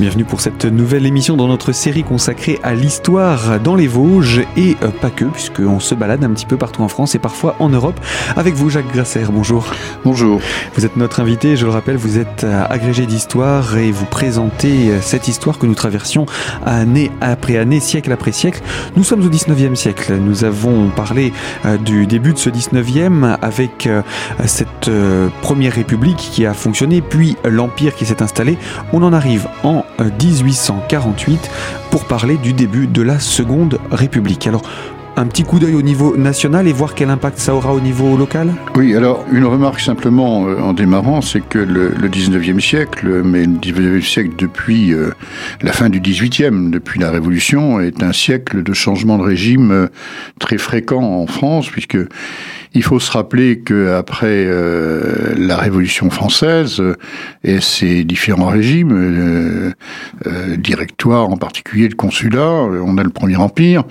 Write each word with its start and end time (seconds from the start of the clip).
Bienvenue 0.00 0.24
pour 0.24 0.40
cette 0.40 0.64
nouvelle 0.64 1.04
émission 1.04 1.36
dans 1.36 1.46
notre 1.46 1.72
série 1.72 2.04
consacrée 2.04 2.58
à 2.62 2.72
l'histoire 2.72 3.60
dans 3.60 3.74
les 3.74 3.86
Vosges 3.86 4.40
et 4.56 4.74
euh, 4.82 4.88
pas 4.88 5.10
que, 5.10 5.26
puisqu'on 5.26 5.78
se 5.78 5.94
balade 5.94 6.24
un 6.24 6.30
petit 6.30 6.46
peu 6.46 6.56
partout 6.56 6.82
en 6.82 6.88
France 6.88 7.14
et 7.14 7.18
parfois 7.18 7.54
en 7.58 7.68
Europe. 7.68 8.00
Avec 8.34 8.54
vous, 8.54 8.70
Jacques 8.70 8.90
Grasser, 8.90 9.24
bonjour. 9.30 9.66
Bonjour. 10.02 10.40
Vous 10.74 10.86
êtes 10.86 10.96
notre 10.96 11.20
invité, 11.20 11.54
je 11.54 11.66
le 11.66 11.70
rappelle, 11.70 11.96
vous 11.96 12.16
êtes 12.16 12.44
euh, 12.44 12.64
agrégé 12.70 13.04
d'histoire 13.04 13.76
et 13.76 13.92
vous 13.92 14.06
présentez 14.06 14.88
euh, 14.88 15.02
cette 15.02 15.28
histoire 15.28 15.58
que 15.58 15.66
nous 15.66 15.74
traversions 15.74 16.24
année 16.64 17.10
après 17.20 17.58
année, 17.58 17.80
siècle 17.80 18.10
après 18.10 18.32
siècle. 18.32 18.62
Nous 18.96 19.04
sommes 19.04 19.22
au 19.22 19.28
19e 19.28 19.74
siècle. 19.74 20.14
Nous 20.16 20.44
avons 20.44 20.88
parlé 20.88 21.34
du 21.84 22.06
début 22.06 22.32
de 22.32 22.38
ce 22.38 22.48
19e 22.48 23.36
avec 23.42 23.88
cette 24.46 24.90
première 25.42 25.74
république 25.74 26.16
qui 26.16 26.46
a 26.46 26.54
fonctionné, 26.54 27.02
puis 27.02 27.36
l'empire 27.44 27.94
qui 27.94 28.06
s'est 28.06 28.22
installé. 28.22 28.56
On 28.92 29.02
en 29.02 29.12
arrive 29.12 29.46
en 29.62 29.84
1848 29.98 31.50
pour 31.90 32.04
parler 32.04 32.36
du 32.36 32.52
début 32.52 32.86
de 32.86 33.02
la 33.02 33.18
Seconde 33.18 33.78
République. 33.90 34.46
Alors, 34.46 34.62
un 35.16 35.26
petit 35.26 35.44
coup 35.44 35.58
d'œil 35.58 35.74
au 35.74 35.82
niveau 35.82 36.16
national 36.16 36.66
et 36.68 36.72
voir 36.72 36.94
quel 36.94 37.10
impact 37.10 37.38
ça 37.38 37.54
aura 37.54 37.74
au 37.74 37.80
niveau 37.80 38.16
local 38.16 38.52
Oui, 38.76 38.94
alors 38.94 39.24
une 39.32 39.44
remarque 39.44 39.80
simplement 39.80 40.46
euh, 40.46 40.60
en 40.60 40.72
démarrant, 40.72 41.20
c'est 41.20 41.40
que 41.40 41.58
le, 41.58 41.90
19e 42.08 42.60
siècle, 42.60 43.22
mais 43.24 43.44
le 43.44 43.58
19e 43.58 44.02
siècle 44.02 44.30
depuis 44.38 44.92
euh, 44.92 45.10
la 45.62 45.72
fin 45.72 45.88
du 45.88 46.00
18e, 46.00 46.70
depuis 46.70 47.00
la 47.00 47.10
Révolution, 47.10 47.80
est 47.80 48.02
un 48.02 48.12
siècle 48.12 48.62
de 48.62 48.72
changement 48.72 49.18
de 49.18 49.22
régime 49.22 49.70
euh, 49.70 49.86
très 50.38 50.58
fréquent 50.58 51.02
en 51.02 51.26
France, 51.26 51.68
puisque 51.68 51.98
il 52.72 52.82
faut 52.82 53.00
se 53.00 53.10
rappeler 53.10 53.60
qu'après 53.60 54.46
la 55.36 55.56
Révolution 55.56 56.08
française 56.08 56.80
et 57.42 57.60
ses 57.60 58.04
différents 58.04 58.46
régimes, 58.46 59.74
directoire 60.56 61.28
en 61.30 61.36
particulier, 61.36 61.88
le 61.88 61.96
consulat, 61.96 62.48
on 62.48 62.96
a 62.96 63.02
le 63.02 63.10
Premier 63.10 63.34
Empire, 63.34 63.82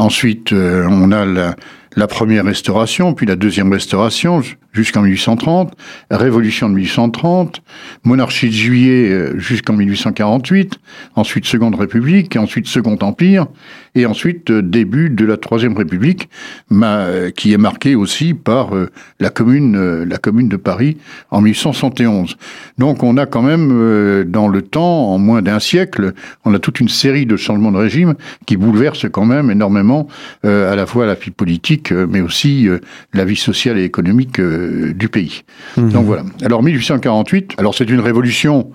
ensuite 0.00 0.52
on 0.52 1.12
a 1.12 1.24
la, 1.24 1.56
la 1.96 2.06
première 2.06 2.44
restauration, 2.44 3.14
puis 3.14 3.26
la 3.26 3.36
deuxième 3.36 3.72
restauration 3.72 4.42
jusqu'en 4.72 5.02
1830, 5.02 5.74
révolution 6.10 6.68
de 6.68 6.74
1830, 6.74 7.62
monarchie 8.04 8.46
de 8.46 8.52
juillet 8.52 9.10
euh, 9.10 9.38
jusqu'en 9.38 9.72
1848, 9.74 10.78
ensuite 11.16 11.46
seconde 11.46 11.74
république, 11.74 12.36
ensuite 12.36 12.66
second 12.66 12.96
empire, 13.00 13.46
et 13.94 14.06
ensuite 14.06 14.50
euh, 14.50 14.62
début 14.62 15.10
de 15.10 15.24
la 15.24 15.36
troisième 15.36 15.76
république, 15.76 16.28
euh, 16.72 17.30
qui 17.30 17.52
est 17.52 17.58
marquée 17.58 17.94
aussi 17.94 18.34
par 18.34 18.70
la 19.18 19.30
commune, 19.30 20.04
la 20.04 20.18
commune 20.18 20.48
de 20.48 20.56
Paris 20.56 20.96
en 21.30 21.40
1871. 21.40 22.36
Donc 22.78 23.02
on 23.02 23.16
a 23.16 23.26
quand 23.26 23.42
même 23.42 24.24
dans 24.24 24.48
le 24.48 24.62
temps, 24.62 25.12
en 25.12 25.18
moins 25.18 25.42
d'un 25.42 25.58
siècle, 25.58 26.12
on 26.44 26.54
a 26.54 26.58
toute 26.58 26.80
une 26.80 26.88
série 26.88 27.26
de 27.26 27.36
changements 27.36 27.72
de 27.72 27.78
régime 27.78 28.14
qui 28.46 28.56
bouleversent 28.56 29.06
quand 29.10 29.24
même 29.24 29.50
énormément 29.50 30.06
à 30.44 30.74
la 30.74 30.86
fois 30.86 31.06
la 31.06 31.14
vie 31.14 31.30
politique 31.30 31.92
mais 31.92 32.20
aussi 32.20 32.68
la 33.12 33.24
vie 33.24 33.36
sociale 33.36 33.78
et 33.78 33.84
économique 33.84 34.40
euh, 34.60 34.92
du 34.94 35.08
pays. 35.08 35.42
Mhm. 35.76 35.90
Donc 35.90 36.06
voilà. 36.06 36.24
Alors 36.42 36.62
1848, 36.62 37.54
alors 37.58 37.74
c'est 37.74 37.88
une 37.88 38.00
révolution 38.00 38.70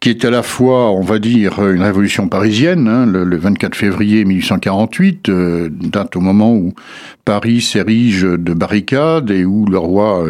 qui 0.00 0.08
est 0.08 0.24
à 0.24 0.30
la 0.30 0.42
fois, 0.42 0.92
on 0.92 1.02
va 1.02 1.18
dire, 1.18 1.60
une 1.68 1.82
révolution 1.82 2.26
parisienne, 2.26 2.88
hein, 2.88 3.04
le, 3.04 3.36
24 3.36 3.74
février 3.74 4.24
1848, 4.24 5.30
date 5.70 6.16
au 6.16 6.20
moment 6.20 6.54
où 6.54 6.72
Paris 7.26 7.60
s'érige 7.60 8.22
de 8.22 8.54
barricades 8.54 9.30
et 9.30 9.44
où 9.44 9.66
le 9.66 9.76
roi 9.76 10.24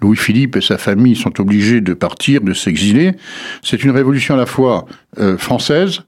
Louis-Philippe 0.00 0.56
et 0.56 0.60
sa 0.60 0.76
famille 0.76 1.14
sont 1.14 1.40
obligés 1.40 1.80
de 1.80 1.94
partir, 1.94 2.40
de 2.40 2.52
s'exiler. 2.52 3.12
C'est 3.62 3.84
une 3.84 3.92
révolution 3.92 4.34
à 4.34 4.38
la 4.38 4.46
fois 4.46 4.86
française, 5.38 6.00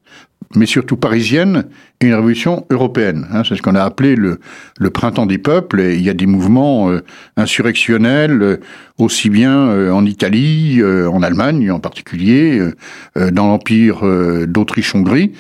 mais 0.57 0.67
surtout 0.67 0.97
parisienne, 0.97 1.67
une 2.07 2.15
révolution 2.15 2.67
européenne. 2.71 3.27
Hein, 3.33 3.43
c'est 3.47 3.57
ce 3.57 3.63
qu'on 3.63 3.75
a 3.75 3.83
appelé 3.83 4.17
le, 4.17 4.41
le, 4.79 4.91
printemps 4.91 5.27
des 5.27 5.39
peuples. 5.39 5.81
Et 5.81 5.95
il 5.95 6.03
y 6.03 6.11
a 6.11 6.15
des 6.15 6.27
mouvements 6.27 6.91
euh, 6.91 7.03
insurrectionnels, 7.37 8.43
euh, 8.43 8.57
aussi 8.99 9.29
bien 9.29 9.69
euh, 9.69 9.91
en 9.91 10.05
Italie, 10.07 10.81
en 10.85 11.23
Allemagne 11.23 11.71
en 11.71 11.81
particulier, 11.81 12.61
dans 13.17 13.49
l'empire 13.49 14.03
d'Autriche-Hongrie, 14.47 15.33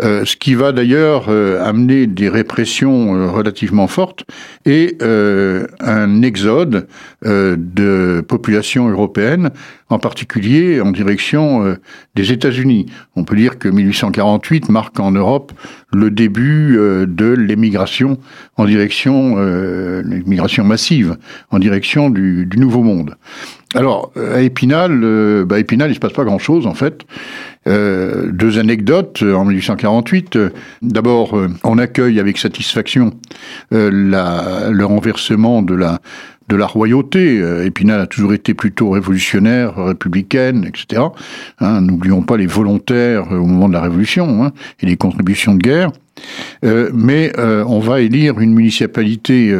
ce 0.00 0.36
qui 0.36 0.54
va 0.54 0.72
d'ailleurs 0.72 1.28
amener 1.28 2.06
des 2.06 2.28
répressions 2.28 3.32
relativement 3.32 3.86
fortes 3.86 4.24
et 4.66 4.98
un 5.00 6.22
exode 6.22 6.86
de 7.22 8.24
populations 8.26 8.88
européennes, 8.88 9.50
en 9.88 9.98
particulier 9.98 10.80
en 10.80 10.90
direction 10.90 11.76
des 12.14 12.32
États-Unis. 12.32 12.86
On 13.16 13.24
peut 13.24 13.36
dire 13.36 13.58
que 13.58 13.68
1848 13.68 14.68
marque 14.68 15.00
en 15.00 15.12
Europe 15.12 15.52
le 15.92 16.07
début 16.10 16.76
euh, 16.78 17.06
de 17.06 17.26
l'émigration 17.26 18.18
en 18.56 18.64
direction, 18.64 19.36
euh, 19.38 20.02
l'émigration 20.04 20.64
massive, 20.64 21.16
en 21.50 21.58
direction 21.58 22.10
du, 22.10 22.48
Nouveau 22.56 22.82
Monde. 22.82 23.14
Alors, 23.74 24.12
à 24.16 24.40
Épinal, 24.40 25.00
euh, 25.04 25.44
bah 25.44 25.60
Épinal, 25.60 25.90
il 25.90 25.94
se 25.94 26.00
passe 26.00 26.12
pas 26.12 26.24
grand-chose, 26.24 26.66
en 26.66 26.74
fait. 26.74 27.02
Euh, 27.68 28.32
deux 28.32 28.58
anecdotes 28.58 29.22
en 29.22 29.44
1848. 29.44 30.38
D'abord, 30.82 31.38
on 31.62 31.78
accueille 31.78 32.18
avec 32.18 32.38
satisfaction 32.38 33.12
le 33.70 34.82
renversement 34.82 35.62
de 35.62 35.74
la 35.74 36.00
de 36.48 36.56
la 36.56 36.66
royauté. 36.66 37.38
Euh, 37.38 37.66
Épinal 37.66 38.00
a 38.00 38.06
toujours 38.06 38.32
été 38.32 38.54
plutôt 38.54 38.90
révolutionnaire, 38.90 39.76
républicaine, 39.76 40.64
etc. 40.64 41.02
Hein, 41.60 41.80
N'oublions 41.82 42.22
pas 42.22 42.36
les 42.36 42.46
volontaires 42.46 43.32
euh, 43.32 43.38
au 43.38 43.46
moment 43.46 43.68
de 43.68 43.74
la 43.74 43.82
Révolution 43.82 44.44
hein, 44.44 44.52
et 44.80 44.86
les 44.86 44.96
contributions 44.96 45.54
de 45.54 45.62
guerre. 45.62 45.90
Euh, 46.64 46.90
mais 46.92 47.32
euh, 47.38 47.64
on 47.66 47.80
va 47.80 48.00
élire 48.00 48.40
une 48.40 48.54
municipalité 48.54 49.54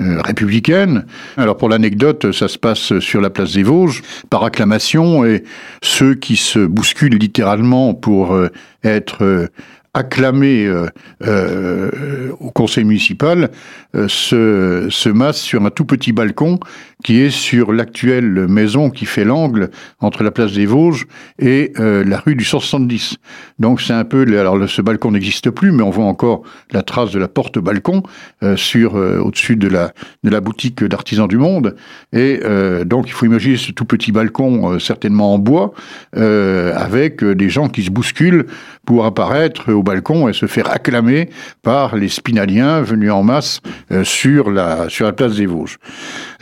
républicaine. 0.00 1.06
Alors 1.36 1.56
pour 1.56 1.68
l'anecdote, 1.68 2.30
ça 2.30 2.46
se 2.46 2.56
passe 2.56 3.00
sur 3.00 3.20
la 3.20 3.30
place 3.30 3.54
des 3.54 3.64
Vosges 3.64 4.02
par 4.30 4.44
acclamation 4.44 5.24
et 5.24 5.42
ceux 5.82 6.14
qui 6.14 6.36
se 6.36 6.60
bousculent 6.60 7.18
littéralement 7.18 7.94
pour 7.94 8.38
être 8.84 9.50
acclamé 9.94 10.66
euh, 10.66 10.86
euh, 11.24 12.30
au 12.40 12.50
conseil 12.50 12.84
municipal 12.84 13.50
euh, 13.94 14.08
se 14.08 15.08
masse 15.08 15.40
sur 15.40 15.64
un 15.64 15.70
tout 15.70 15.84
petit 15.84 16.12
balcon 16.12 16.60
qui 17.02 17.20
est 17.20 17.30
sur 17.30 17.72
l'actuelle 17.72 18.46
maison 18.48 18.90
qui 18.90 19.06
fait 19.06 19.24
l'angle 19.24 19.70
entre 20.00 20.22
la 20.22 20.30
place 20.30 20.52
des 20.52 20.66
Vosges 20.66 21.06
et 21.38 21.72
la 21.78 22.18
rue 22.18 22.34
du 22.34 22.44
170. 22.44 23.18
Donc 23.60 23.80
c'est 23.80 23.92
un 23.92 24.04
peu, 24.04 24.22
alors 24.36 24.68
ce 24.68 24.82
balcon 24.82 25.12
n'existe 25.12 25.50
plus, 25.50 25.70
mais 25.70 25.84
on 25.84 25.90
voit 25.90 26.06
encore 26.06 26.42
la 26.72 26.82
trace 26.82 27.12
de 27.12 27.20
la 27.20 27.28
porte-balcon 27.28 28.02
au-dessus 28.42 29.56
de 29.56 29.68
la 29.68 29.92
de 30.24 30.30
la 30.30 30.40
boutique 30.40 30.82
d'artisans 30.82 31.28
du 31.28 31.38
monde. 31.38 31.76
Et 32.12 32.40
donc 32.84 33.06
il 33.06 33.12
faut 33.12 33.26
imaginer 33.26 33.56
ce 33.56 33.70
tout 33.70 33.84
petit 33.84 34.10
balcon 34.10 34.80
certainement 34.80 35.34
en 35.34 35.38
bois 35.38 35.72
avec 36.14 37.22
des 37.22 37.48
gens 37.48 37.68
qui 37.68 37.84
se 37.84 37.90
bousculent 37.90 38.46
pour 38.84 39.04
apparaître 39.04 39.70
au 39.78 39.82
balcon 39.82 40.28
et 40.28 40.32
se 40.32 40.46
faire 40.46 40.70
acclamer 40.70 41.30
par 41.62 41.96
les 41.96 42.08
spinaliens 42.08 42.82
venus 42.82 43.10
en 43.10 43.22
masse 43.22 43.60
euh, 43.92 44.04
sur 44.04 44.50
la, 44.50 44.88
sur 44.88 45.06
la 45.06 45.12
place 45.12 45.36
des 45.36 45.46
Vosges. 45.46 45.78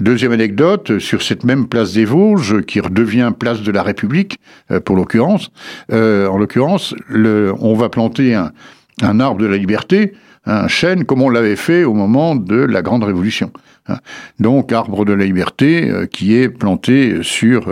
Deuxième 0.00 0.32
anecdote, 0.32 0.98
sur 0.98 1.22
cette 1.22 1.44
même 1.44 1.68
place 1.68 1.92
des 1.92 2.04
Vosges, 2.04 2.62
qui 2.62 2.80
redevient 2.80 3.32
place 3.38 3.62
de 3.62 3.70
la 3.70 3.82
République, 3.82 4.38
euh, 4.70 4.80
pour 4.80 4.96
l'occurrence, 4.96 5.50
euh, 5.92 6.26
en 6.28 6.38
l'occurrence, 6.38 6.94
on 7.10 7.74
va 7.74 7.88
planter 7.88 8.34
un, 8.34 9.20
arbre 9.20 9.40
de 9.40 9.46
la 9.46 9.56
liberté, 9.56 10.14
un 10.46 10.68
chêne, 10.68 11.04
comme 11.04 11.22
on 11.22 11.28
l'avait 11.28 11.56
fait 11.56 11.84
au 11.84 11.92
moment 11.92 12.34
de 12.34 12.56
la 12.56 12.82
Grande 12.82 13.04
Révolution. 13.04 13.50
Hein. 13.88 13.98
Donc, 14.38 14.72
arbre 14.72 15.04
de 15.04 15.12
la 15.12 15.24
liberté 15.24 15.90
qui 16.10 16.36
est 16.36 16.48
planté 16.48 17.18
sur 17.22 17.68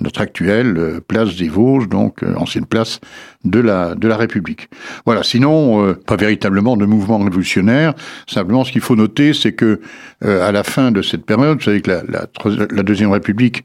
notre 0.00 0.20
actuelle 0.20 0.76
euh, 0.76 1.00
place 1.06 1.36
des 1.36 1.48
Vosges, 1.48 1.88
donc 1.88 2.22
euh, 2.22 2.34
ancienne 2.36 2.66
place 2.66 3.00
de 3.44 3.60
la, 3.60 4.16
République. 4.16 4.68
Voilà, 5.06 5.22
sinon, 5.22 5.86
euh, 5.86 5.94
pas 5.94 6.16
véritablement 6.16 6.76
de 6.76 6.84
mouvement 6.84 7.18
révolutionnaire. 7.18 7.94
Simplement, 8.26 8.64
ce 8.64 8.72
qu'il 8.72 8.82
faut 8.82 8.96
noter, 8.96 9.32
c'est 9.32 9.52
que 9.52 9.80
à 10.22 10.52
la 10.52 10.64
fin 10.64 10.90
de 10.90 11.00
cette 11.00 11.24
période, 11.24 11.58
vous 11.58 11.64
savez 11.64 11.80
que 11.80 11.90
la, 11.90 12.82
Deuxième 12.82 13.10
République 13.10 13.64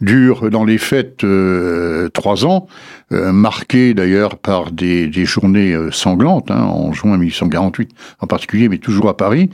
dure 0.00 0.50
dans 0.50 0.64
les 0.64 0.78
fêtes 0.78 1.26
trois 2.12 2.46
ans, 2.46 2.68
marquée 3.10 3.92
d'ailleurs 3.92 4.36
par 4.36 4.70
des, 4.70 5.10
journées 5.24 5.76
sanglantes, 5.90 6.52
hein, 6.52 6.62
en 6.62 6.92
juin 6.92 7.16
1848 7.16 7.90
en 8.20 8.28
particulier, 8.28 8.68
mais 8.68 8.78
toujours 8.78 9.08
à 9.08 9.16
Paris. 9.16 9.50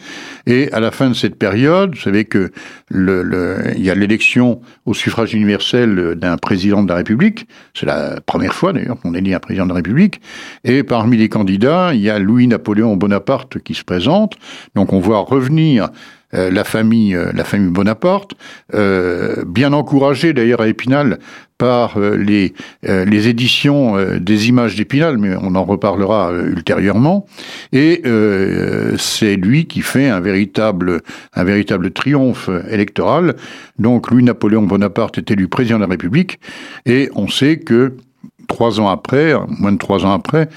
Et 0.46 0.70
à 0.72 0.80
la 0.80 0.90
fin 0.90 1.08
de 1.08 1.14
cette 1.14 1.36
période, 1.36 1.94
vous 1.94 2.02
savez 2.02 2.26
que 2.26 2.52
y 2.90 3.90
a 3.90 3.94
l'élection 3.94 4.60
au 4.84 4.92
suffrage 4.92 5.32
universel 5.32 6.16
d'un 6.22 6.36
président 6.36 6.82
de 6.82 6.88
la 6.88 6.94
République. 6.94 7.46
C'est 7.74 7.86
la 7.86 8.20
première 8.20 8.54
fois 8.54 8.72
d'ailleurs 8.72 8.98
qu'on 8.98 9.14
élit 9.14 9.34
un 9.34 9.40
président 9.40 9.64
de 9.64 9.70
la 9.70 9.76
République. 9.76 10.20
Et 10.64 10.82
parmi 10.82 11.16
les 11.16 11.28
candidats, 11.28 11.92
il 11.92 12.00
y 12.00 12.10
a 12.10 12.18
Louis-Napoléon 12.18 12.96
Bonaparte 12.96 13.58
qui 13.58 13.74
se 13.74 13.84
présente. 13.84 14.34
Donc 14.74 14.92
on 14.92 15.00
voit 15.00 15.18
revenir 15.18 15.90
la 16.32 16.64
famille, 16.64 17.18
la 17.34 17.44
famille 17.44 17.70
Bonaparte, 17.70 18.32
bien 18.72 19.72
encouragée 19.72 20.32
d'ailleurs 20.32 20.60
à 20.60 20.68
Épinal 20.68 21.18
par 21.58 21.98
les, 22.00 22.54
les 22.82 23.28
éditions 23.28 23.96
des 24.18 24.48
images 24.48 24.74
d'Épinal, 24.74 25.18
mais 25.18 25.36
on 25.40 25.54
en 25.54 25.64
reparlera 25.64 26.32
ultérieurement. 26.32 27.26
Et 27.72 28.02
c'est 28.98 29.36
lui 29.36 29.66
qui 29.66 29.82
fait 29.82 30.08
un 30.08 30.20
véritable, 30.20 31.02
un 31.34 31.44
véritable 31.44 31.92
triomphe 31.92 32.50
électoral. 32.68 33.36
Donc 33.78 34.10
Louis-Napoléon 34.10 34.62
Bonaparte 34.62 35.18
est 35.18 35.30
élu 35.30 35.48
président 35.48 35.76
de 35.76 35.82
la 35.82 35.88
République, 35.88 36.40
et 36.86 37.10
on 37.14 37.28
sait 37.28 37.58
que 37.58 37.94
trois 38.48 38.80
ans 38.80 38.88
après, 38.88 39.34
moins 39.48 39.72
de 39.72 39.78
trois 39.78 40.04
ans 40.04 40.12
après, 40.12 40.48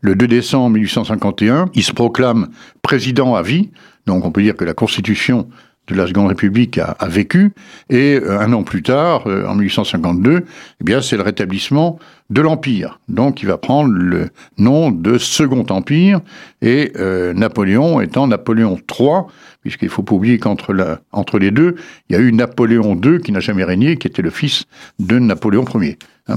le 0.00 0.14
2 0.14 0.26
décembre 0.26 0.70
1851, 0.70 1.70
il 1.74 1.82
se 1.82 1.92
proclame 1.92 2.48
président 2.82 3.34
à 3.34 3.42
vie. 3.42 3.70
Donc 4.06 4.24
on 4.24 4.30
peut 4.30 4.42
dire 4.42 4.56
que 4.56 4.64
la 4.64 4.74
Constitution 4.74 5.48
de 5.86 5.94
la 5.94 6.06
Seconde 6.06 6.28
République 6.28 6.78
a, 6.78 6.96
vécu, 7.08 7.52
et 7.90 8.14
euh, 8.16 8.40
un 8.40 8.52
an 8.52 8.62
plus 8.62 8.82
tard, 8.82 9.26
euh, 9.26 9.46
en 9.46 9.54
1852, 9.54 10.44
eh 10.80 10.84
bien 10.84 11.02
c'est 11.02 11.16
le 11.16 11.22
rétablissement 11.22 11.98
de 12.30 12.40
l'Empire. 12.40 13.00
Donc 13.08 13.42
il 13.42 13.46
va 13.46 13.58
prendre 13.58 13.92
le 13.92 14.30
nom 14.56 14.90
de 14.90 15.18
Second 15.18 15.66
Empire, 15.68 16.20
et 16.62 16.92
euh, 16.96 17.34
Napoléon 17.34 18.00
étant 18.00 18.26
Napoléon 18.26 18.78
III, 18.78 19.24
puisqu'il 19.60 19.90
faut 19.90 20.02
pas 20.02 20.14
oublier 20.14 20.38
qu'entre 20.38 20.74
entre 21.12 21.38
les 21.38 21.50
deux, 21.50 21.74
il 22.08 22.16
y 22.16 22.18
a 22.18 22.22
eu 22.22 22.32
Napoléon 22.32 22.98
II 23.02 23.20
qui 23.20 23.32
n'a 23.32 23.40
jamais 23.40 23.64
régné, 23.64 23.96
qui 23.96 24.08
était 24.08 24.22
le 24.22 24.30
fils 24.30 24.64
de 24.98 25.18
Napoléon 25.18 25.64
Ier. 25.74 25.98
Hein. 26.28 26.36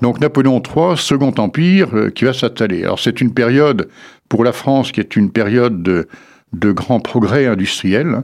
Donc 0.00 0.20
Napoléon 0.20 0.62
III, 0.62 0.96
Second 0.96 1.34
Empire, 1.36 2.10
qui 2.14 2.24
va 2.24 2.32
s'installer. 2.32 2.84
Alors 2.84 2.98
c'est 2.98 3.20
une 3.20 3.34
période 3.34 3.88
pour 4.30 4.44
la 4.44 4.52
France 4.52 4.92
qui 4.92 5.00
est 5.00 5.16
une 5.16 5.30
période 5.30 5.82
de 5.82 6.08
de 6.52 6.72
grands 6.72 7.00
progrès 7.00 7.46
industriels. 7.46 8.22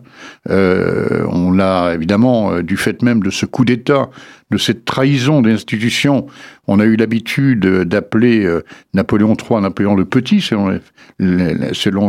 Euh, 0.48 1.26
on 1.30 1.52
l'a 1.52 1.92
évidemment, 1.94 2.52
euh, 2.52 2.62
du 2.62 2.76
fait 2.76 3.02
même 3.02 3.22
de 3.22 3.30
ce 3.30 3.46
coup 3.46 3.64
d'État, 3.64 4.10
de 4.50 4.58
cette 4.58 4.84
trahison 4.84 5.42
des 5.42 5.52
institutions, 5.52 6.26
on 6.66 6.80
a 6.80 6.84
eu 6.84 6.96
l'habitude 6.96 7.66
d'appeler 7.66 8.44
euh, 8.44 8.64
Napoléon 8.94 9.34
III 9.34 9.60
Napoléon 9.60 9.94
le 9.94 10.04
Petit, 10.04 10.40
selon, 10.40 10.80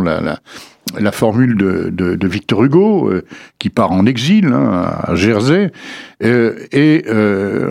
la, 0.01 1.12
formule 1.12 1.57
de, 1.57 1.89
de, 1.89 2.27
Victor 2.27 2.63
Hugo, 2.63 3.12
qui 3.59 3.69
part 3.69 3.91
en 3.91 4.06
exil 4.06 4.47
hein, 4.47 4.85
à 5.03 5.15
Jersey. 5.15 5.71
et 6.21 7.06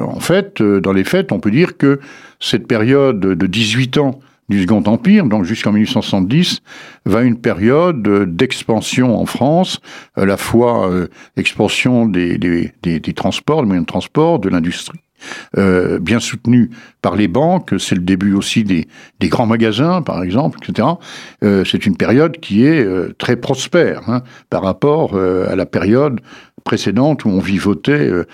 en 0.01 0.21
fait, 0.21 0.61
dans 0.63 0.93
les 0.93 1.05
faits, 1.05 1.33
on 1.33 1.41
peut 1.41 1.51
dire 1.51 1.77
que 1.77 2.01
cette 2.41 2.67
période 2.67 3.21
de 3.21 3.47
18 3.47 3.99
ans 3.99 4.21
du 4.49 4.63
Second 4.63 4.83
Empire, 4.87 5.27
donc 5.27 5.45
jusqu'en 5.45 5.73
1870, 5.73 6.61
va 7.07 7.23
une 7.23 7.39
période 7.39 8.03
d'expansion 8.37 9.19
en 9.19 9.27
France, 9.27 9.81
à 10.17 10.25
la 10.25 10.37
fois 10.37 10.91
euh, 10.91 11.09
expansion 11.37 12.07
des, 12.07 12.39
des, 12.39 13.01
transports, 13.15 13.63
des 13.63 13.67
moyens 13.67 13.87
de 13.87 13.91
transport, 13.91 14.39
de 14.39 14.49
l'industrie, 14.49 15.01
euh, 15.57 15.99
bien 15.99 16.21
soutenu 16.21 16.71
par 17.01 17.17
les 17.17 17.29
banques. 17.29 17.75
C'est 17.79 17.95
le 17.95 18.03
début 18.03 18.35
aussi 18.35 18.65
des, 18.65 18.87
des, 19.21 19.29
grands 19.29 19.47
magasins, 19.47 20.03
par 20.03 20.23
exemple, 20.23 20.59
etc. 20.63 20.89
Euh, 21.43 21.65
c'est 21.65 21.87
une 21.87 21.97
période 21.97 22.39
qui 22.39 22.67
est 22.67 22.85
euh, 22.85 23.15
très 23.19 23.37
prospère 23.37 24.09
hein, 24.09 24.23
par 24.51 24.63
rapport 24.63 25.15
euh, 25.15 25.51
à 25.51 25.57
la 25.57 25.67
période 25.67 26.21
précédente 26.65 27.27
où 27.27 27.29
on 27.29 27.39
vivotait, 27.39 28.11
euh, 28.11 28.25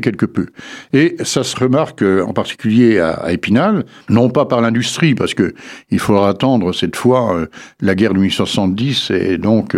quelque 0.00 0.26
peu. 0.26 0.46
Et 0.92 1.16
ça 1.22 1.44
se 1.44 1.56
remarque 1.56 2.02
euh, 2.02 2.24
en 2.24 2.32
particulier 2.32 2.98
à, 2.98 3.30
Épinal, 3.30 3.84
non 4.08 4.30
pas 4.30 4.46
par 4.46 4.62
l'industrie, 4.62 5.14
parce 5.14 5.34
que 5.34 5.54
il 5.90 5.98
faudra 5.98 6.30
attendre 6.30 6.72
cette 6.72 6.96
fois 6.96 7.36
euh, 7.36 7.46
la 7.80 7.94
guerre 7.94 8.14
de 8.14 8.18
1870 8.18 9.10
et 9.10 9.38
donc 9.38 9.76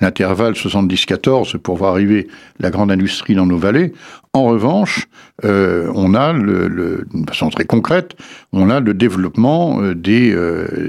l'intervalle 0.00 0.52
70-14 0.52 1.56
pour 1.58 1.76
voir 1.76 1.92
arriver 1.92 2.28
la 2.60 2.70
grande 2.70 2.92
industrie 2.92 3.34
dans 3.34 3.46
nos 3.46 3.58
vallées. 3.58 3.92
En 4.34 4.44
revanche, 4.44 5.06
on 5.42 6.14
a, 6.14 6.32
le, 6.32 7.06
façon 7.26 7.48
très 7.48 7.64
concrète, 7.64 8.14
on 8.52 8.68
a 8.68 8.78
le 8.78 8.92
développement 8.92 9.80
des, 9.94 10.36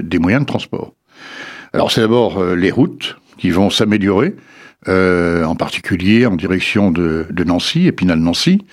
des 0.02 0.18
moyens 0.18 0.42
de 0.42 0.46
transport. 0.46 0.92
Alors 1.72 1.90
c'est 1.90 2.02
d'abord 2.02 2.44
les 2.44 2.70
routes 2.70 3.16
qui 3.38 3.50
vont 3.50 3.70
s'améliorer. 3.70 4.34
Euh, 4.88 5.44
en 5.44 5.56
particulier 5.56 6.24
en 6.24 6.36
direction 6.36 6.90
de, 6.90 7.26
de 7.30 7.44
Nancy, 7.44 7.86
Épinal-Nancy, 7.86 8.64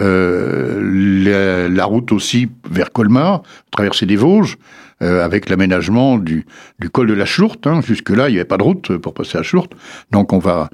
euh, 0.00 1.68
la, 1.68 1.84
route 1.84 2.12
aussi 2.12 2.48
vers 2.70 2.92
Colmar, 2.92 3.42
traverser 3.72 4.06
des 4.06 4.14
Vosges, 4.14 4.58
euh, 5.02 5.24
avec 5.24 5.50
l'aménagement 5.50 6.18
du, 6.18 6.46
du 6.78 6.88
col 6.88 7.08
de 7.08 7.14
la 7.14 7.26
Chourte. 7.26 7.66
Hein. 7.66 7.80
Jusque-là, 7.84 8.28
il 8.28 8.34
n'y 8.34 8.38
avait 8.38 8.46
pas 8.46 8.58
de 8.58 8.62
route 8.62 8.96
pour 8.98 9.12
passer 9.12 9.38
à 9.38 9.42
Chourte. 9.42 9.72
Donc 10.12 10.32
on 10.32 10.38
va 10.38 10.70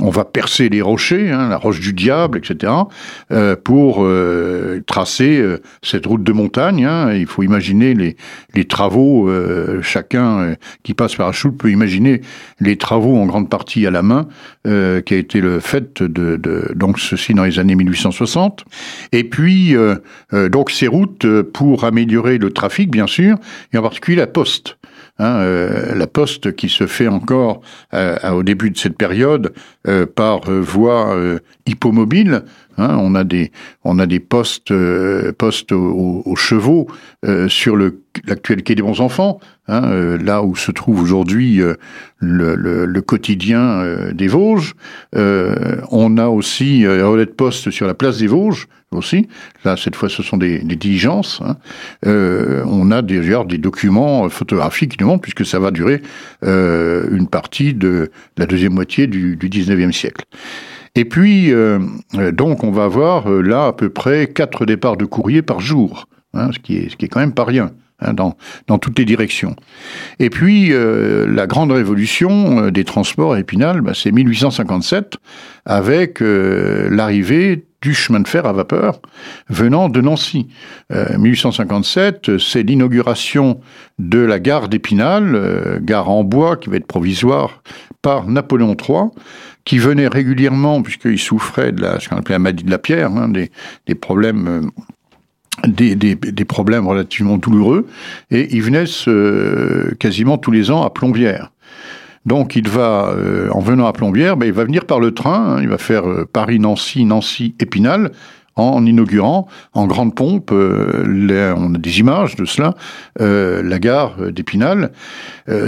on 0.00 0.10
va 0.10 0.24
percer 0.24 0.68
les 0.68 0.82
rochers, 0.82 1.30
hein, 1.30 1.48
la 1.48 1.56
roche 1.56 1.78
du 1.78 1.92
diable, 1.92 2.38
etc., 2.38 2.72
euh, 3.30 3.54
pour 3.54 4.04
euh, 4.04 4.82
tracer 4.86 5.38
euh, 5.38 5.58
cette 5.82 6.06
route 6.06 6.24
de 6.24 6.32
montagne. 6.32 6.84
Hein. 6.84 7.12
Il 7.12 7.26
faut 7.26 7.44
imaginer 7.44 7.94
les, 7.94 8.16
les 8.54 8.64
travaux, 8.64 9.28
euh, 9.28 9.80
chacun 9.82 10.40
euh, 10.40 10.54
qui 10.82 10.94
passe 10.94 11.14
par 11.14 11.28
la 11.28 11.32
choupe 11.32 11.58
peut 11.58 11.70
imaginer 11.70 12.22
les 12.58 12.76
travaux 12.76 13.16
en 13.16 13.26
grande 13.26 13.48
partie 13.48 13.86
à 13.86 13.90
la 13.90 14.02
main, 14.02 14.26
qui 14.64 14.70
a 15.14 15.16
été 15.16 15.40
le 15.40 15.60
fait 15.60 16.02
de, 16.02 16.36
de, 16.36 16.72
donc 16.74 16.98
ceci 16.98 17.34
dans 17.34 17.44
les 17.44 17.58
années 17.58 17.74
1860. 17.74 18.64
Et 19.12 19.24
puis 19.24 19.74
donc 20.32 20.70
ces 20.70 20.86
routes 20.86 21.42
pour 21.42 21.84
améliorer 21.84 22.38
le 22.38 22.50
trafic, 22.50 22.90
bien 22.90 23.06
sûr, 23.06 23.36
et 23.72 23.78
en 23.78 23.82
particulier 23.82 24.16
la 24.16 24.26
poste. 24.26 24.78
Hein, 25.20 25.36
euh, 25.36 25.94
la 25.94 26.08
poste 26.08 26.56
qui 26.56 26.68
se 26.68 26.88
fait 26.88 27.06
encore 27.06 27.60
euh, 27.92 28.18
au 28.32 28.42
début 28.42 28.70
de 28.70 28.76
cette 28.76 28.96
période 28.96 29.54
euh, 29.86 30.06
par 30.06 30.50
voie 30.50 31.16
hippomobile. 31.66 32.42
Hein, 32.78 32.96
on 33.00 33.14
a 33.14 33.24
des 33.24 33.52
on 33.84 33.98
a 33.98 34.06
des 34.06 34.20
postes 34.20 34.72
postes 35.38 35.72
aux, 35.72 36.36
chevaux 36.36 36.88
sur 37.48 37.76
le 37.76 38.00
l'actuel 38.28 38.62
quai 38.62 38.74
des 38.74 38.82
bons 38.82 39.00
enfants, 39.00 39.40
hein, 39.66 40.16
là 40.18 40.42
où 40.42 40.54
se 40.54 40.70
trouve 40.70 41.02
aujourd'hui 41.02 41.60
le, 42.18 43.00
quotidien 43.00 43.82
des 44.12 44.28
Vosges. 44.28 44.74
on 45.12 46.18
a 46.18 46.28
aussi 46.28 46.84
un 46.86 47.06
relais 47.06 47.26
de 47.26 47.30
poste 47.30 47.70
sur 47.70 47.86
la 47.86 47.94
place 47.94 48.18
des 48.18 48.28
Vosges 48.28 48.68
aussi. 48.94 49.28
Là, 49.64 49.76
cette 49.76 49.96
fois, 49.96 50.08
ce 50.08 50.22
sont 50.22 50.36
des, 50.36 50.58
diligences. 50.60 51.40
Hein. 51.44 51.56
Euh, 52.06 52.64
on 52.66 52.90
a 52.90 53.02
d'ailleurs 53.02 53.44
des 53.44 53.58
documents 53.58 54.28
photographiques 54.28 54.96
qui 54.96 55.04
puisque 55.20 55.44
ça 55.44 55.58
va 55.58 55.70
durer 55.70 56.02
euh, 56.44 57.08
une 57.12 57.28
partie 57.28 57.74
de 57.74 58.10
la 58.36 58.46
deuxième 58.46 58.72
moitié 58.72 59.06
du, 59.06 59.36
du 59.36 59.48
19e 59.48 59.92
siècle. 59.92 60.24
Et 60.94 61.04
puis, 61.04 61.52
euh, 61.52 61.80
donc, 62.32 62.62
on 62.64 62.70
va 62.70 62.84
avoir 62.84 63.30
euh, 63.30 63.42
là 63.42 63.66
à 63.66 63.72
peu 63.72 63.88
près 63.90 64.28
quatre 64.28 64.64
départs 64.64 64.96
de 64.96 65.04
courrier 65.04 65.42
par 65.42 65.60
jour, 65.60 66.08
hein, 66.34 66.50
ce, 66.52 66.58
qui 66.58 66.76
est, 66.76 66.88
ce 66.88 66.96
qui 66.96 67.06
est 67.06 67.08
quand 67.08 67.20
même 67.20 67.34
pas 67.34 67.44
rien. 67.44 67.72
Hein, 68.00 68.12
dans, 68.12 68.36
dans, 68.66 68.78
toutes 68.78 68.98
les 68.98 69.04
directions. 69.04 69.54
Et 70.18 70.28
puis, 70.28 70.72
euh, 70.72 71.28
la 71.32 71.46
grande 71.46 71.70
révolution 71.70 72.64
euh, 72.64 72.70
des 72.72 72.82
transports 72.82 73.34
à 73.34 73.38
Épinal, 73.38 73.82
bah, 73.82 73.92
c'est 73.94 74.10
1857, 74.10 75.16
avec 75.64 76.20
euh, 76.20 76.88
l'arrivée 76.90 77.66
du 77.84 77.92
chemin 77.92 78.20
de 78.20 78.26
fer 78.26 78.46
à 78.46 78.52
vapeur 78.54 78.98
venant 79.50 79.90
de 79.90 80.00
Nancy. 80.00 80.48
1857, 80.90 82.30
euh, 82.30 82.38
c'est 82.38 82.62
l'inauguration 82.62 83.60
de 83.98 84.18
la 84.18 84.40
gare 84.40 84.70
d'Épinal, 84.70 85.34
euh, 85.34 85.78
gare 85.82 86.08
en 86.08 86.24
bois 86.24 86.56
qui 86.56 86.70
va 86.70 86.76
être 86.76 86.86
provisoire 86.86 87.62
par 88.00 88.26
Napoléon 88.26 88.74
III, 88.74 89.10
qui 89.66 89.76
venait 89.76 90.08
régulièrement, 90.08 90.80
puisqu'il 90.80 91.18
souffrait 91.18 91.72
de 91.72 91.82
la, 91.82 92.00
ce 92.00 92.08
qu'on 92.08 92.16
appelait 92.16 92.36
la 92.36 92.38
maladie 92.38 92.64
de 92.64 92.70
la 92.70 92.78
pierre, 92.78 93.10
hein, 93.12 93.28
des, 93.28 93.50
des, 93.86 93.94
problèmes 93.94 94.48
euh, 94.48 95.68
des, 95.68 96.44
problèmes 96.46 96.88
relativement 96.88 97.36
douloureux, 97.36 97.86
et 98.30 98.48
il 98.56 98.62
venait 98.62 98.84
quasiment 99.98 100.38
tous 100.38 100.52
les 100.52 100.70
ans 100.70 100.82
à 100.82 100.90
Plombières. 100.90 101.50
Donc 102.26 102.56
il 102.56 102.68
va, 102.68 103.14
euh, 103.16 103.50
en 103.50 103.60
venant 103.60 103.86
à 103.86 103.92
Plombières, 103.92 104.36
ben, 104.36 104.46
il 104.46 104.52
va 104.52 104.64
venir 104.64 104.86
par 104.86 105.00
le 105.00 105.12
train, 105.12 105.56
hein, 105.56 105.58
il 105.60 105.68
va 105.68 105.78
faire 105.78 106.08
euh, 106.08 106.24
Paris-Nancy, 106.30 107.04
Nancy-Épinal, 107.04 108.12
en 108.56 108.86
inaugurant 108.86 109.48
en 109.72 109.86
grande 109.86 110.14
pompe, 110.14 110.50
euh, 110.52 111.54
on 111.56 111.74
a 111.74 111.78
des 111.78 111.98
images 111.98 112.36
de 112.36 112.44
cela, 112.44 112.74
la 113.18 113.78
gare 113.80 114.30
d'Épinal. 114.30 114.92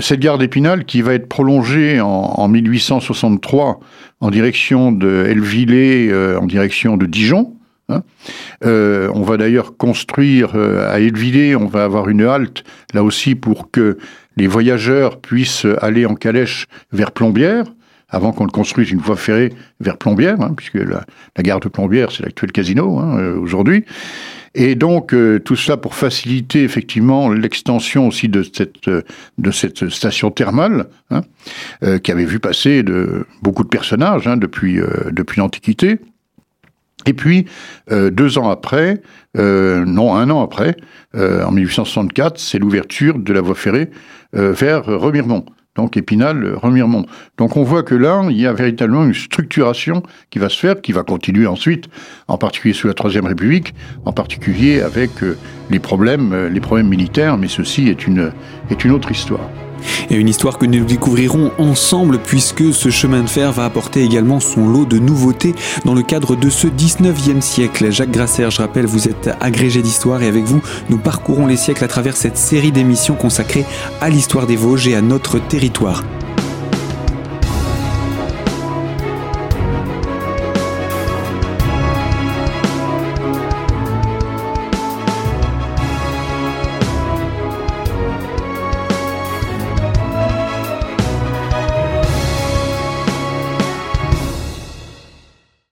cette 0.00 0.20
gare 0.20 0.38
d'Épinal 0.38 0.84
qui 0.84 1.02
va 1.02 1.14
être 1.14 1.28
prolongée 1.28 2.00
en, 2.00 2.06
en 2.06 2.46
1863 2.46 3.80
en 4.20 4.30
direction 4.30 4.92
de 4.92 5.26
Elvillé, 5.28 6.14
en 6.40 6.46
direction 6.46 6.96
de 6.96 7.06
Dijon. 7.06 7.54
Hein. 7.88 8.02
on 8.62 9.22
va 9.22 9.36
d'ailleurs 9.36 9.76
construire 9.76 10.54
à 10.54 11.00
Elvillé, 11.00 11.56
on 11.56 11.66
va 11.66 11.82
avoir 11.82 12.08
une 12.08 12.22
halte 12.22 12.62
là 12.94 13.02
aussi 13.02 13.34
pour 13.34 13.72
que 13.72 13.98
les 14.36 14.46
voyageurs 14.46 15.20
puissent 15.20 15.66
aller 15.80 16.06
en 16.06 16.14
calèche 16.14 16.66
vers 16.92 17.12
Plombières. 17.12 17.64
avant 18.08 18.30
qu'on 18.32 18.44
ne 18.44 18.50
construise 18.50 18.92
une 18.92 19.00
voie 19.00 19.16
ferrée 19.16 19.52
vers 19.80 19.96
Plombières, 19.96 20.40
hein, 20.40 20.54
puisque 20.56 20.76
la, 20.76 21.04
gare 21.40 21.58
de 21.58 21.68
Plombières, 21.68 22.12
c'est 22.12 22.22
l'actuel 22.22 22.52
casino 22.52 23.00
hein, 23.00 23.18
euh, 23.18 23.36
aujourd'hui. 23.36 23.84
Et 24.54 24.76
donc 24.76 25.12
euh, 25.12 25.40
tout 25.40 25.56
cela 25.56 25.76
pour 25.76 25.96
faciliter 25.96 26.62
effectivement 26.62 27.28
l'extension 27.28 28.06
aussi 28.06 28.28
de 28.28 28.44
cette 28.44 28.88
de 28.88 29.50
cette 29.50 29.88
station 29.88 30.30
thermale, 30.30 30.86
hein, 31.10 31.22
qui 32.02 32.12
avait 32.12 32.24
vu 32.24 32.38
passer 32.38 32.84
de 32.84 33.26
beaucoup 33.42 33.64
de 33.64 33.68
personnages 33.68 34.24
depuis 34.24 34.80
depuis 35.10 35.40
l'Antiquité. 35.40 35.98
Et 37.06 37.12
puis, 37.12 37.46
euh, 37.90 38.10
deux 38.10 38.36
ans 38.38 38.50
après, 38.50 39.00
euh, 39.38 39.84
non, 39.84 40.14
un 40.14 40.28
an 40.30 40.42
après, 40.42 40.76
euh, 41.14 41.44
en 41.44 41.52
1864, 41.52 42.38
c'est 42.38 42.58
l'ouverture 42.58 43.18
de 43.18 43.32
la 43.32 43.40
voie 43.40 43.54
ferrée 43.54 43.90
vers 44.32 44.84
Remiremont. 44.84 45.46
Donc 45.76 45.96
Épinal, 45.96 46.54
Remiremont. 46.56 47.06
Donc 47.38 47.56
on 47.56 47.62
voit 47.62 47.82
que 47.82 47.94
là, 47.94 48.26
il 48.28 48.38
y 48.38 48.46
a 48.46 48.52
véritablement 48.52 49.04
une 49.04 49.14
structuration 49.14 50.02
qui 50.30 50.38
va 50.38 50.50
se 50.50 50.58
faire, 50.58 50.80
qui 50.82 50.92
va 50.92 51.04
continuer 51.04 51.46
ensuite, 51.46 51.86
en 52.28 52.36
particulier 52.36 52.74
sous 52.74 52.86
la 52.86 52.94
Troisième 52.94 53.24
République, 53.24 53.72
en 54.04 54.12
particulier 54.12 54.82
avec 54.82 55.10
les 55.70 55.78
problèmes, 55.78 56.48
les 56.52 56.60
problèmes 56.60 56.88
militaires, 56.88 57.38
mais 57.38 57.48
ceci 57.48 57.88
est 57.88 58.06
une, 58.06 58.32
est 58.68 58.84
une 58.84 58.90
autre 58.90 59.10
histoire. 59.10 59.48
Et 60.10 60.14
une 60.14 60.28
histoire 60.28 60.58
que 60.58 60.66
nous 60.66 60.84
découvrirons 60.84 61.52
ensemble 61.58 62.18
puisque 62.18 62.72
ce 62.72 62.90
chemin 62.90 63.22
de 63.22 63.28
fer 63.28 63.52
va 63.52 63.64
apporter 63.64 64.02
également 64.02 64.40
son 64.40 64.68
lot 64.68 64.84
de 64.84 64.98
nouveautés 64.98 65.54
dans 65.84 65.94
le 65.94 66.02
cadre 66.02 66.36
de 66.36 66.50
ce 66.50 66.66
19e 66.66 67.40
siècle. 67.40 67.90
Jacques 67.90 68.10
Grasser, 68.10 68.50
je 68.50 68.58
rappelle, 68.58 68.86
vous 68.86 69.08
êtes 69.08 69.30
agrégé 69.40 69.82
d'histoire 69.82 70.22
et 70.22 70.28
avec 70.28 70.44
vous, 70.44 70.60
nous 70.88 70.98
parcourons 70.98 71.46
les 71.46 71.56
siècles 71.56 71.84
à 71.84 71.88
travers 71.88 72.16
cette 72.16 72.36
série 72.36 72.72
d'émissions 72.72 73.14
consacrées 73.14 73.64
à 74.00 74.08
l'histoire 74.08 74.46
des 74.46 74.56
Vosges 74.56 74.88
et 74.88 74.94
à 74.94 75.02
notre 75.02 75.38
territoire. 75.38 76.02